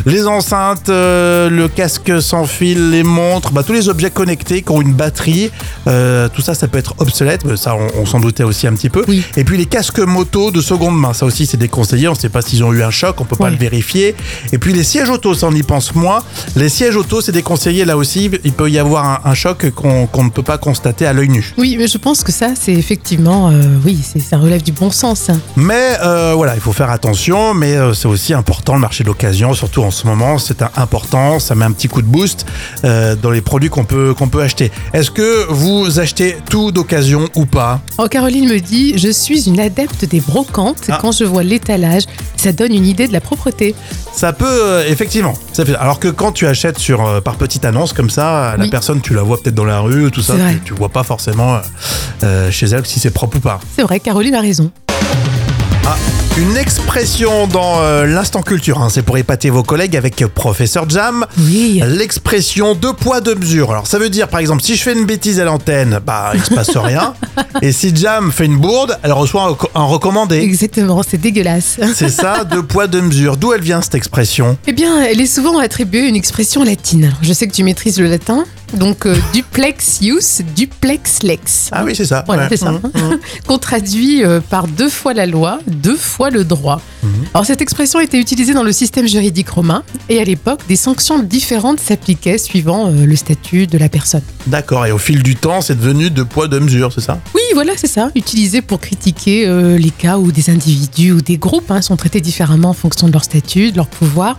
Les 0.06 0.26
enceintes, 0.26 0.88
euh, 0.88 1.48
le 1.50 1.68
casque 1.68 2.20
sans 2.20 2.44
fil, 2.44 2.90
les 2.90 3.02
montres, 3.02 3.52
bah, 3.52 3.62
tous 3.62 3.72
les 3.72 3.88
objets 3.88 4.10
connectés 4.10 4.62
qui 4.62 4.70
ont 4.72 4.80
une 4.80 4.92
batterie, 4.94 5.50
euh, 5.86 6.28
tout 6.34 6.40
ça, 6.42 6.54
ça 6.54 6.66
peut 6.68 6.78
être 6.78 6.94
obsolète, 6.98 7.44
mais 7.44 7.56
ça, 7.56 7.74
on, 7.76 8.02
on 8.02 8.06
s'en 8.06 8.20
doutait 8.20 8.42
aussi 8.44 8.66
un 8.66 8.72
petit 8.74 8.88
peu. 8.90 9.04
Oui. 9.08 9.22
Et 9.36 9.44
puis 9.44 9.56
les 9.56 9.66
casques 9.66 9.98
moto 10.00 10.50
de 10.50 10.60
seconde 10.60 10.98
main, 10.98 11.12
ça 11.12 11.26
aussi, 11.26 11.46
c'est 11.46 11.56
déconseillé. 11.56 12.08
On 12.08 12.12
ne 12.12 12.16
sait 12.18 12.28
pas 12.28 12.42
s'ils 12.42 12.64
ont 12.64 12.72
eu 12.72 12.82
un 12.82 12.90
choc, 12.90 13.20
on 13.20 13.24
peut 13.24 13.36
pas 13.36 13.50
le 13.50 13.56
vérifier. 13.56 14.14
Et 14.52 14.58
puis 14.58 14.72
les 14.72 14.84
sièges 14.84 15.10
auto, 15.10 15.34
ça 15.34 15.46
on 15.48 15.54
y 15.54 15.62
pense 15.62 15.94
moins. 15.94 16.20
Les 16.56 16.68
sièges 16.68 16.96
auto, 16.96 17.20
c'est 17.20 17.32
déconseillé 17.32 17.84
là 17.84 17.96
aussi. 17.96 18.30
Il 18.44 18.52
peut 18.52 18.70
y 18.70 18.78
avoir 18.78 19.04
un, 19.04 19.30
un 19.30 19.34
choc 19.34 19.70
qu'on 19.74 20.08
ne 20.24 20.30
peut 20.30 20.42
pas 20.42 20.58
constater 20.58 21.06
à 21.06 21.12
l'œil 21.12 21.28
nu. 21.28 21.52
Oui, 21.58 21.76
mais 21.78 21.86
je 21.88 21.98
pense 21.98 22.22
que 22.22 22.32
ça, 22.32 22.48
c'est 22.58 22.72
effectivement, 22.72 23.52
oui, 23.84 23.98
ça 24.28 24.36
relève 24.38 24.62
du 24.62 24.72
bon 24.72 24.90
sens. 24.90 25.28
hein. 25.30 25.38
Mais 25.56 25.98
voilà, 26.38 26.55
il 26.55 26.61
faut 26.61 26.73
faire 26.73 26.90
attention, 26.90 27.52
mais 27.52 27.75
euh, 27.75 27.94
c'est 27.94 28.06
aussi 28.06 28.32
important 28.32 28.75
le 28.75 28.81
marché 28.81 29.02
de 29.02 29.08
l'occasion, 29.08 29.55
surtout 29.55 29.82
en 29.82 29.90
ce 29.90 30.06
moment, 30.06 30.38
c'est 30.38 30.62
important, 30.76 31.40
ça 31.40 31.56
met 31.56 31.64
un 31.64 31.73
petit 31.73 31.88
coup 31.88 32.00
de 32.00 32.06
boost 32.06 32.46
euh, 32.85 33.17
dans 33.17 33.32
les 33.32 33.40
produits 33.40 33.70
qu'on 33.70 33.82
peut, 33.82 34.14
qu'on 34.14 34.29
peut 34.29 34.40
acheter. 34.40 34.70
Est-ce 34.93 35.11
que 35.11 35.46
vous 35.50 35.99
achetez 35.99 36.37
tout 36.49 36.70
d'occasion 36.70 37.29
ou 37.35 37.44
pas? 37.44 37.81
Oh, 37.99 38.06
Caroline 38.08 38.49
me 38.49 38.61
dit, 38.61 38.96
je 38.99 39.08
suis 39.08 39.49
une 39.49 39.58
adepte 39.58 40.05
des 40.05 40.20
brocantes. 40.20 40.85
Ah. 40.88 41.00
Quand 41.02 41.11
je 41.11 41.25
vois 41.25 41.43
l'étalage, 41.43 42.05
ça 42.37 42.52
donne 42.52 42.73
une 42.73 42.87
idée 42.87 43.08
de 43.08 43.12
la 43.12 43.20
propreté. 43.20 43.75
Ça 44.12 44.32
peut, 44.32 44.46
euh, 44.46 44.88
effectivement. 44.88 45.35
Ça 45.52 45.64
alors 45.81 45.99
que 45.99 46.06
quand 46.06 46.31
tu 46.31 46.46
achètes 46.46 46.79
sur, 46.79 47.20
par 47.23 47.35
petite 47.35 47.64
annonce 47.64 47.93
comme 47.93 48.11
ça, 48.11 48.55
la 48.56 48.69
personne, 48.69 49.00
tu 49.00 49.12
la 49.12 49.23
vois 49.23 49.43
peut-être 49.43 49.56
dans 49.56 49.64
la 49.64 49.81
rue, 49.81 50.12
tout 50.12 50.23
ça, 50.23 50.35
tu, 50.52 50.61
tu 50.67 50.75
vois 50.75 50.88
pas 50.88 51.02
forcément 51.02 51.58
euh, 52.23 52.49
chez 52.52 52.67
elle 52.67 52.87
si 52.87 53.00
c'est 53.00 53.11
propre 53.11 53.38
ou 53.38 53.40
pas. 53.40 53.58
C'est 53.75 53.82
vrai, 53.82 53.99
Caroline 53.99 54.37
a 54.37 54.40
raison. 54.40 54.70
Une 56.38 56.56
expression 56.56 57.49
dans 57.49 57.81
euh, 57.81 58.06
l'instant 58.06 58.43
culture, 58.43 58.81
hein, 58.81 58.88
c'est 58.93 59.02
pour 59.02 59.19
épater 59.19 59.50
vos 59.50 59.64
collègues 59.64 59.96
avec 59.96 60.23
euh, 60.23 60.29
Professeur 60.29 60.88
Jam. 60.88 61.26
Oui. 61.38 61.82
L'expression 61.85 62.76
deux 62.76 62.93
poids 62.93 63.20
deux 63.20 63.35
mesures. 63.35 63.73
Alors 63.73 63.88
ça 63.88 63.99
veut 63.99 64.08
dire 64.08 64.29
par 64.29 64.38
exemple 64.38 64.62
si 64.62 64.76
je 64.76 64.82
fais 64.85 64.93
une 64.93 65.05
bêtise 65.05 65.40
à 65.40 65.44
l'antenne, 65.44 65.99
bah 66.06 66.31
il 66.35 66.44
se 66.44 66.55
passe 66.55 66.76
rien. 66.76 67.14
Et 67.62 67.73
si 67.73 67.94
Jam 67.96 68.31
fait 68.31 68.44
une 68.46 68.56
bourde, 68.58 68.96
elle 69.02 69.12
reçoit 69.12 69.43
un, 69.49 69.55
co- 69.55 69.69
un 69.75 69.82
recommandé. 69.85 70.37
Exactement, 70.37 71.02
c'est 71.08 71.19
dégueulasse. 71.20 71.81
C'est 71.96 72.11
ça, 72.11 72.44
deux 72.50 72.62
poids 72.62 72.87
deux 72.87 73.02
mesures. 73.02 73.37
D'où 73.37 73.52
elle 73.52 73.62
vient 73.62 73.82
cette 73.82 73.96
expression? 73.96 74.56
Eh 74.69 74.73
bien, 74.73 75.02
elle 75.02 75.20
est 75.20 75.26
souvent 75.26 75.58
attribuée 75.58 76.02
à 76.02 76.08
une 76.08 76.17
expression 76.17 76.62
latine. 76.62 77.06
Alors, 77.06 77.19
Je 77.23 77.32
sais 77.32 77.49
que 77.49 77.52
tu 77.52 77.64
maîtrises 77.64 77.99
le 77.99 78.06
latin, 78.06 78.44
donc 78.74 79.06
euh, 79.06 79.16
duplex 79.32 80.00
ius, 80.00 80.42
duplex 80.56 81.22
lex. 81.22 81.68
Ah 81.72 81.84
oui 81.84 81.94
c'est 81.94 82.04
ça. 82.04 82.24
Voilà, 82.26 82.42
ouais. 82.42 82.48
c'est 82.50 82.56
ça. 82.56 82.72
Mmh, 82.72 82.80
mmh. 82.94 83.18
Qu'on 83.46 83.58
traduit 83.58 84.24
euh, 84.24 84.40
par 84.40 84.66
deux 84.66 84.90
fois 84.90 85.14
la 85.14 85.26
loi, 85.26 85.60
deux 85.66 85.96
fois 85.96 86.30
le 86.30 86.44
droit. 86.44 86.80
Mhm. 87.02 87.10
Alors 87.34 87.46
cette 87.46 87.60
expression 87.60 88.00
était 88.00 88.18
utilisée 88.18 88.54
dans 88.54 88.62
le 88.62 88.72
système 88.72 89.06
juridique 89.06 89.48
romain 89.48 89.82
et 90.08 90.20
à 90.20 90.24
l'époque, 90.24 90.60
des 90.68 90.76
sanctions 90.76 91.18
différentes 91.22 91.80
s'appliquaient 91.80 92.38
suivant 92.38 92.88
euh, 92.88 93.04
le 93.04 93.16
statut 93.16 93.66
de 93.66 93.78
la 93.78 93.88
personne. 93.88 94.22
D'accord. 94.46 94.86
Et 94.86 94.92
au 94.92 94.98
fil 94.98 95.22
du 95.22 95.36
temps, 95.36 95.60
c'est 95.60 95.76
devenu 95.76 96.10
deux 96.10 96.24
poids 96.24 96.48
deux 96.48 96.60
mesures, 96.60 96.92
c'est 96.92 97.00
ça? 97.00 97.20
Oui, 97.34 97.42
voilà, 97.54 97.72
c'est 97.76 97.86
ça, 97.86 98.10
utilisé 98.14 98.62
pour 98.62 98.80
critiquer 98.80 99.46
euh, 99.46 99.78
les 99.78 99.90
cas 99.90 100.18
où 100.18 100.32
des 100.32 100.50
individus 100.50 101.12
ou 101.12 101.20
des 101.20 101.36
groupes 101.36 101.70
hein, 101.70 101.82
sont 101.82 101.96
traités 101.96 102.20
différemment 102.20 102.70
en 102.70 102.74
fonction 102.74 103.08
de 103.08 103.12
leur 103.12 103.24
statut, 103.24 103.72
de 103.72 103.76
leur 103.76 103.88
pouvoir 103.88 104.38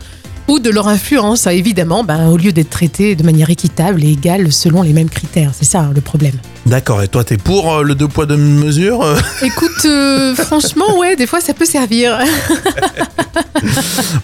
ou 0.50 0.60
de 0.60 0.70
leur 0.70 0.88
influence, 0.88 1.48
Ah, 1.48 1.54
évidemment, 1.54 2.04
ben, 2.04 2.28
au 2.28 2.36
lieu 2.38 2.52
d'être 2.52 2.70
traités 2.72 3.16
de 3.16 3.24
manière 3.24 3.50
équitable 3.50 4.04
et 4.04 4.12
égale 4.12 4.52
selon 4.52 4.82
les 4.82 4.94
mêmes 4.94 5.10
critères. 5.10 5.52
C'est 5.58 5.66
ça 5.66 5.80
hein, 5.82 5.92
le 5.96 6.02
problème. 6.02 6.34
D'accord. 6.66 7.02
Et 7.04 7.08
toi, 7.08 7.24
t'es 7.24 7.38
pour 7.38 7.72
euh, 7.74 7.84
le 7.84 7.96
deux 7.96 8.08
poids 8.08 8.26
deux 8.26 8.36
mesures 8.38 9.02
euh? 9.04 9.16
Écoute, 9.42 9.86
euh, 9.86 10.36
franchement, 10.36 10.98
ouais, 11.00 11.16
des 11.16 11.28
fois 11.28 11.40
ça 11.40 11.54
peut 11.54 11.66
servir. 11.66 12.20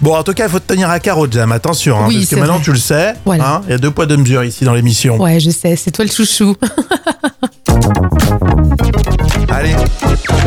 Bon, 0.01 0.15
en 0.15 0.23
tout 0.23 0.33
cas, 0.33 0.45
il 0.45 0.49
faut 0.51 0.59
te 0.59 0.67
tenir 0.73 0.89
à 0.89 0.99
carreau, 0.99 1.27
Jam. 1.29 1.51
Attention, 1.51 1.97
hein, 1.97 2.05
Oui, 2.07 2.17
parce 2.17 2.29
que 2.29 2.35
maintenant 2.35 2.55
vrai. 2.55 2.63
tu 2.63 2.71
le 2.71 2.77
sais. 2.77 3.13
Voilà. 3.25 3.55
hein, 3.55 3.61
Il 3.67 3.71
y 3.71 3.73
a 3.73 3.77
deux 3.77 3.91
poids 3.91 4.05
deux 4.05 4.17
mesures 4.17 4.43
ici 4.43 4.63
dans 4.63 4.73
l'émission. 4.73 5.21
Ouais, 5.21 5.39
je 5.39 5.49
sais, 5.49 5.75
c'est 5.75 5.91
toi 5.91 6.05
le 6.05 6.11
chouchou. 6.11 6.55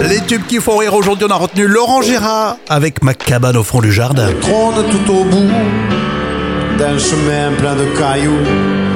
Les 0.02 0.20
tubes 0.20 0.46
qui 0.46 0.60
font 0.60 0.76
rire 0.76 0.94
aujourd'hui, 0.94 1.26
on 1.28 1.32
a 1.32 1.36
retenu 1.36 1.66
Laurent 1.66 2.02
Gérard 2.02 2.56
avec 2.68 3.02
ma 3.02 3.14
cabane 3.14 3.56
au 3.56 3.64
fond 3.64 3.80
du 3.80 3.92
jardin. 3.92 4.28
trône 4.40 4.84
tout 4.90 5.12
au 5.12 5.24
bout 5.24 5.50
d'un 6.78 6.98
chemin 6.98 7.52
plein 7.58 7.74
de 7.74 7.84
cailloux. 7.98 8.87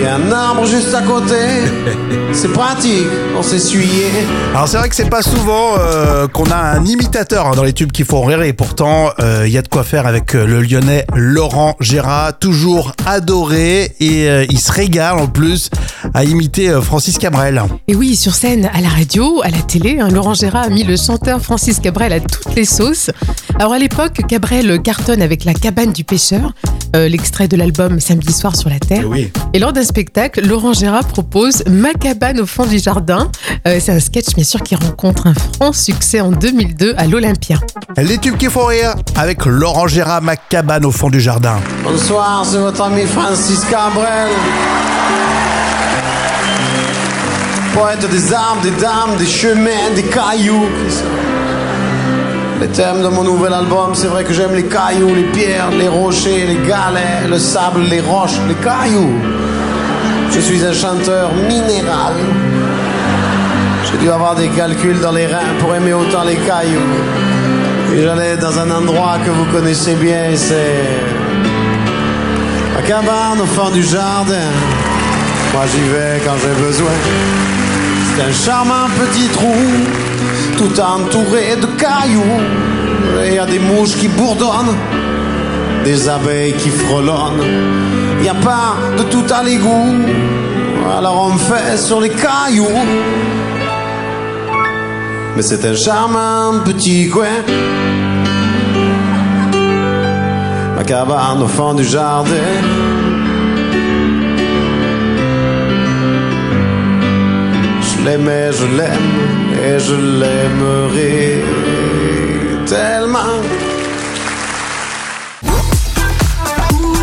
Et 0.00 0.06
un 0.06 0.32
arbre 0.32 0.64
juste 0.64 0.94
à 0.94 1.02
côté. 1.02 1.34
C'est 2.32 2.52
pratique 2.52 3.06
pour 3.34 3.44
s'essuyer. 3.44 4.06
Alors 4.54 4.66
c'est 4.66 4.78
vrai 4.78 4.88
que 4.88 4.94
c'est 4.94 5.10
pas 5.10 5.20
souvent 5.20 5.74
euh, 5.78 6.26
qu'on 6.28 6.50
a 6.50 6.56
un 6.56 6.84
imitateur 6.86 7.46
hein, 7.46 7.52
dans 7.54 7.62
les 7.62 7.74
tubes 7.74 7.92
qui 7.92 8.04
font 8.04 8.22
rire 8.22 8.40
et 8.40 8.54
pourtant 8.54 9.10
euh, 9.20 9.44
il 9.46 9.52
y 9.52 9.58
a 9.58 9.62
de 9.62 9.68
quoi 9.68 9.84
faire 9.84 10.06
avec 10.06 10.34
euh, 10.34 10.46
le 10.46 10.62
lyonnais 10.62 11.04
Laurent 11.14 11.76
Gérard, 11.80 12.38
toujours 12.38 12.92
adoré 13.04 13.94
et 14.00 14.28
euh, 14.28 14.46
il 14.48 14.58
se 14.58 14.72
régale 14.72 15.18
en 15.18 15.26
plus 15.26 15.68
à 16.14 16.24
imiter 16.24 16.70
euh, 16.70 16.80
Francis 16.80 17.18
Cabrel. 17.18 17.62
Et 17.86 17.94
oui, 17.94 18.16
sur 18.16 18.34
scène, 18.34 18.70
à 18.72 18.80
la 18.80 18.88
radio, 18.88 19.42
à 19.44 19.50
la 19.50 19.60
télé, 19.60 19.98
hein, 20.00 20.08
Laurent 20.08 20.32
Gérard 20.34 20.64
a 20.64 20.70
mis 20.70 20.84
le 20.84 20.96
chanteur 20.96 21.42
Francis 21.42 21.80
Cabrel 21.80 22.14
à 22.14 22.20
toutes 22.20 22.54
les 22.54 22.64
sauces. 22.64 23.10
Alors 23.58 23.74
à 23.74 23.78
l'époque, 23.78 24.22
Cabrel 24.26 24.80
cartonne 24.80 25.20
avec 25.20 25.44
La 25.44 25.52
cabane 25.52 25.92
du 25.92 26.04
pêcheur, 26.04 26.54
euh, 26.94 27.08
l'extrait 27.08 27.48
de 27.48 27.56
l'album 27.56 28.00
Samedi 28.00 28.32
soir 28.32 28.56
sur 28.56 28.70
la 28.70 28.78
Terre. 28.78 29.04
Oui. 29.08 29.30
Et 29.52 29.58
lors 29.58 29.72
d'un 29.72 29.82
spectacle, 29.82 30.46
Laurent 30.46 30.72
Gérard 30.72 31.06
propose 31.06 31.64
Ma 31.68 31.92
cabane 31.92 32.40
au 32.40 32.46
fond 32.46 32.66
du 32.66 32.78
jardin. 32.78 33.30
Euh, 33.66 33.78
c'est 33.80 33.92
un 33.92 34.00
sketch, 34.00 34.34
bien 34.34 34.44
sûr, 34.44 34.62
qui 34.62 34.74
rencontre 34.74 35.26
un 35.26 35.34
franc 35.34 35.72
succès 35.72 36.20
en 36.20 36.30
2002 36.30 36.94
à 36.96 37.06
l'Olympia. 37.06 37.58
Les 37.96 38.18
tubes 38.18 38.36
qui 38.36 38.46
font 38.46 38.66
rire 38.66 38.94
avec 39.16 39.44
Laurent 39.46 39.86
Gérard, 39.86 40.22
ma 40.22 40.36
cabane 40.36 40.84
au 40.84 40.90
fond 40.90 41.10
du 41.10 41.20
jardin. 41.20 41.58
Bonsoir, 41.84 42.44
c'est 42.44 42.58
votre 42.58 42.82
ami 42.82 43.02
Francis 43.02 43.60
Cabrel. 43.70 44.30
Poète 47.74 48.10
des 48.10 48.32
arbres, 48.32 48.62
des 48.62 48.70
dames, 48.82 49.16
des 49.18 49.26
chemins, 49.26 49.90
des 49.94 50.02
cailloux. 50.02 50.68
Les 52.62 52.68
thèmes 52.68 53.02
de 53.02 53.08
mon 53.08 53.24
nouvel 53.24 53.52
album, 53.52 53.90
c'est 53.92 54.06
vrai 54.06 54.22
que 54.22 54.32
j'aime 54.32 54.54
les 54.54 54.66
cailloux, 54.66 55.12
les 55.12 55.24
pierres, 55.32 55.70
les 55.72 55.88
rochers, 55.88 56.46
les 56.46 56.68
galets, 56.68 57.28
le 57.28 57.36
sable, 57.36 57.80
les 57.90 58.00
roches, 58.00 58.38
les 58.46 58.54
cailloux. 58.54 59.18
Je 60.30 60.38
suis 60.38 60.64
un 60.64 60.72
chanteur 60.72 61.32
minéral. 61.34 62.14
J'ai 63.84 63.98
dû 63.98 64.08
avoir 64.08 64.36
des 64.36 64.48
calculs 64.50 65.00
dans 65.00 65.10
les 65.10 65.26
reins 65.26 65.54
pour 65.58 65.74
aimer 65.74 65.92
autant 65.92 66.22
les 66.22 66.36
cailloux. 66.36 66.92
Et 67.96 68.02
j'allais 68.04 68.36
dans 68.36 68.56
un 68.56 68.70
endroit 68.70 69.18
que 69.26 69.30
vous 69.30 69.46
connaissez 69.46 69.96
bien, 69.96 70.30
c'est 70.36 70.84
la 72.76 72.82
cabane 72.82 73.40
au 73.42 73.46
fond 73.46 73.70
du 73.70 73.82
jardin. 73.82 74.50
Moi 75.52 75.64
j'y 75.66 75.80
vais 75.90 76.20
quand 76.24 76.36
j'ai 76.40 76.62
besoin. 76.64 76.92
C'est 78.14 78.22
un 78.22 78.32
charmant 78.32 78.86
petit 79.00 79.26
trou, 79.30 79.52
tout 80.56 80.80
entouré 80.80 81.56
de 81.60 81.66
cailloux. 81.66 82.40
Il 83.26 83.34
y 83.34 83.38
a 83.38 83.46
des 83.46 83.58
mouches 83.58 83.96
qui 83.96 84.08
bourdonnent, 84.08 84.76
des 85.84 86.08
abeilles 86.08 86.54
qui 86.54 86.70
frelonnent. 86.70 87.42
Il 88.18 88.22
n'y 88.22 88.28
a 88.28 88.34
pas 88.34 88.76
de 88.96 89.02
tout 89.04 89.24
à 89.32 89.42
l'égout, 89.42 89.94
alors 90.96 91.30
on 91.32 91.36
fait 91.36 91.76
sur 91.76 92.00
les 92.00 92.10
cailloux. 92.10 92.66
Mais 95.36 95.42
c'est 95.42 95.64
un 95.64 95.74
charmant 95.74 96.60
petit 96.64 97.08
coin. 97.08 97.42
Ma 100.76 100.84
cabane 100.84 101.42
au 101.42 101.48
fond 101.48 101.74
du 101.74 101.84
jardin. 101.84 102.30
Je 107.80 108.04
l'aimais, 108.04 108.50
je 108.52 108.66
l'aime 108.76 109.41
et 109.64 109.78
je 109.78 109.94
l'aimerai 109.94 111.42
tellement. 112.66 113.40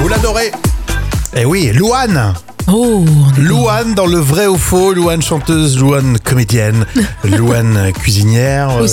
Vous 0.02 0.08
l'adorez 0.08 0.52
Eh 1.36 1.46
oui, 1.46 1.72
Louane 1.74 2.34
Oh, 2.72 3.04
Louane 3.38 3.96
dans 3.96 4.06
le 4.06 4.20
vrai 4.20 4.46
ou 4.48 4.56
faux, 4.58 4.94
Louane 4.94 5.22
chanteuse, 5.24 5.80
Louane 5.80 6.20
comédienne, 6.24 6.86
Louane 7.24 7.92
cuisinière. 7.94 8.70
euh, 8.80 8.88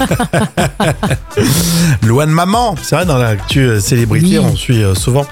aussi 0.00 1.46
Louane 2.06 2.30
maman, 2.30 2.74
c'est 2.82 2.96
vrai 2.96 3.04
dans 3.06 3.18
l'actu 3.18 3.60
euh, 3.60 3.80
célébrité, 3.80 4.38
Oui. 4.38 4.44
on 4.52 4.56
suit 4.56 4.82
euh, 4.82 4.94
souvent 4.94 5.26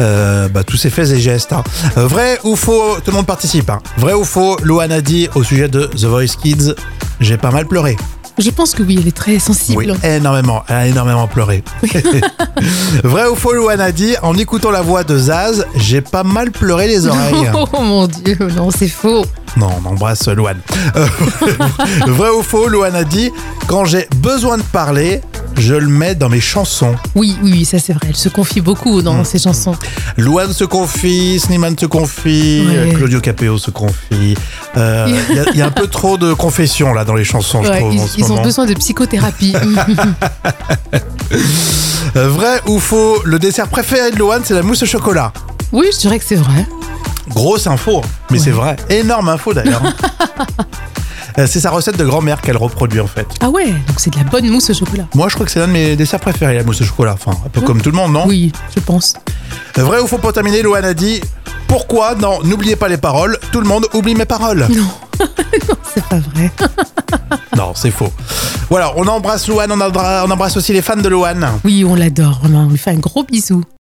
euh, 0.00 0.48
bah, 0.48 0.64
tous 0.64 0.76
ses 0.76 0.90
faits 0.90 1.10
et 1.10 1.20
gestes. 1.20 1.52
hein. 1.52 1.62
Vrai 1.96 2.38
ou 2.44 2.56
faux, 2.56 2.96
tout 3.04 3.10
le 3.10 3.16
monde 3.16 3.26
participe. 3.26 3.70
hein. 3.70 3.78
Vrai 3.96 4.14
ou 4.14 4.24
faux, 4.24 4.56
Louane 4.62 4.92
a 4.92 5.00
dit 5.00 5.28
au 5.34 5.42
sujet 5.42 5.68
de 5.68 5.84
The 5.86 6.04
Voice 6.04 6.36
Kids, 6.42 6.74
j'ai 7.20 7.36
pas 7.36 7.50
mal 7.50 7.66
pleuré. 7.66 7.96
Je 8.38 8.48
pense 8.48 8.72
que 8.74 8.82
oui, 8.82 8.96
elle 8.98 9.08
est 9.08 9.14
très 9.16 9.38
sensible. 9.38 9.76
Oui, 9.76 10.08
énormément, 10.08 10.62
elle 10.68 10.74
a 10.76 10.86
énormément 10.86 11.26
pleuré. 11.26 11.62
Vrai 13.04 13.26
ou 13.28 13.34
faux, 13.34 13.52
Louane 13.52 13.80
a 13.82 13.92
dit, 13.92 14.14
en 14.22 14.34
écoutant 14.38 14.70
la 14.70 14.80
voix 14.80 15.04
de 15.04 15.18
Zaz, 15.18 15.66
j'ai 15.76 16.00
pas 16.00 16.22
mal 16.22 16.50
pleuré 16.50 16.86
les 16.86 17.06
oreilles. 17.06 17.50
Oh 17.54 17.66
mon 17.82 18.06
dieu, 18.06 18.38
non, 18.56 18.70
c'est 18.70 18.88
faux. 18.88 19.26
Non, 19.56 19.68
on 19.84 19.88
embrasse 19.88 20.28
Louane. 20.28 20.60
Euh, 20.96 21.06
vrai 22.06 22.30
ou 22.30 22.42
faux, 22.42 22.68
Louane 22.68 22.94
a 22.94 23.04
dit, 23.04 23.30
quand 23.66 23.84
j'ai 23.84 24.06
besoin 24.16 24.58
de 24.58 24.62
parler, 24.62 25.20
je 25.56 25.74
le 25.74 25.88
mets 25.88 26.14
dans 26.14 26.28
mes 26.28 26.40
chansons. 26.40 26.94
Oui, 27.14 27.36
oui, 27.42 27.50
oui, 27.52 27.64
ça 27.64 27.78
c'est 27.78 27.92
vrai. 27.92 28.06
Elle 28.08 28.16
se 28.16 28.28
confie 28.28 28.60
beaucoup 28.60 29.00
Mm. 29.00 29.02
dans 29.02 29.24
ses 29.24 29.38
chansons. 29.38 29.74
Louane 30.16 30.52
se 30.52 30.64
confie, 30.64 31.38
Slimane 31.40 31.76
se 31.78 31.86
confie, 31.86 32.64
Ouais. 32.66 32.76
euh, 32.76 32.92
Claudio 32.94 33.20
Capéo 33.20 33.58
se 33.58 33.70
confie. 33.70 34.36
Euh, 34.76 35.06
Il 35.08 35.14
y 35.36 35.38
a- 35.38 35.44
il 35.52 35.58
y, 35.58 35.62
a 35.62 35.66
un 35.66 35.70
peu 35.70 35.88
trop 35.88 36.16
de 36.16 36.32
confessions 36.32 36.94
là 36.94 37.04
dans 37.04 37.14
les 37.14 37.24
chansons, 37.24 37.62
je 37.64 37.70
trouve. 37.70 37.94
ils 37.94 38.00
en 38.00 38.06
ce 38.06 38.18
ils 38.18 38.32
ont 38.32 38.42
besoin 38.42 38.66
de 38.66 38.74
psychothérapie. 38.74 39.54
Euh, 42.16 42.28
vrai 42.28 42.60
ou 42.66 42.80
faux, 42.80 43.22
le 43.24 43.38
dessert 43.38 43.68
préféré 43.68 44.10
de 44.10 44.16
Louane, 44.18 44.42
c'est 44.44 44.54
la 44.54 44.62
mousse 44.62 44.82
au 44.82 44.86
chocolat. 44.86 45.32
oui, 45.72 45.86
je 45.92 45.98
dirais 45.98 46.18
que 46.18 46.24
c'est 46.26 46.34
vrai. 46.34 46.66
Grosse 47.28 47.66
info, 47.66 48.02
mais 48.30 48.38
c'est 48.38 48.50
vrai. 48.50 48.76
Énorme 48.88 49.28
info 49.28 49.52
d'ailleurs. 49.54 49.82
Euh, 51.38 51.46
c'est 51.46 51.60
sa 51.60 51.70
recette 51.70 51.96
de 51.96 52.04
grand-mère 52.04 52.40
qu'elle 52.40 52.56
reproduit 52.56 52.98
en 52.98 53.06
fait. 53.06 53.26
Ah 53.40 53.50
ouais, 53.50 53.70
donc 53.70 53.98
c'est 53.98 54.10
de 54.12 54.18
la 54.18 54.24
bonne 54.24 54.48
mousse 54.48 54.70
au 54.70 54.74
chocolat. 54.74 55.04
Moi, 55.14 55.28
je 55.28 55.34
crois 55.34 55.46
que 55.46 55.52
c'est 55.52 55.60
l'un 55.60 55.68
de 55.68 55.72
mes 55.72 55.94
desserts 55.94 56.18
préférés, 56.18 56.56
la 56.56 56.64
mousse 56.64 56.80
au 56.80 56.84
chocolat. 56.84 57.12
Enfin, 57.14 57.30
un 57.46 57.48
peu 57.48 57.60
comme 57.60 57.80
tout 57.80 57.90
le 57.90 57.96
monde, 57.96 58.12
non 58.12 58.26
Oui, 58.26 58.50
je 58.74 58.80
pense. 58.80 59.14
Euh, 59.78 59.84
Vrai 59.84 60.00
ou 60.00 60.08
faux 60.08 60.18
pour 60.18 60.32
terminer, 60.32 60.60
Louane 60.62 60.84
a 60.84 60.92
dit 60.92 61.20
Pourquoi 61.68 62.16
Non, 62.16 62.40
n'oubliez 62.42 62.74
pas 62.74 62.88
les 62.88 62.96
paroles. 62.96 63.38
Tout 63.52 63.60
le 63.60 63.68
monde 63.68 63.86
oublie 63.94 64.14
mes 64.14 64.24
paroles? 64.24 64.66
Non, 65.20 65.76
c'est 65.94 66.04
pas 66.04 66.18
vrai. 66.18 66.50
Non, 67.56 67.72
c'est 67.74 67.90
faux. 67.90 68.12
Voilà, 68.70 68.92
on 68.96 69.06
embrasse 69.06 69.46
Louane, 69.48 69.70
on, 69.70 70.30
embrasse 70.30 70.56
aussi 70.56 70.72
les 70.72 70.82
fans 70.82 70.96
de 70.96 71.08
Louane. 71.08 71.46
Oui, 71.64 71.84
on 71.86 71.94
l'adore. 71.94 72.40
On 72.44 72.68
lui 72.68 72.78
fait 72.78 72.90
un 72.90 72.98
gros 72.98 73.22
bisou. 73.24 73.62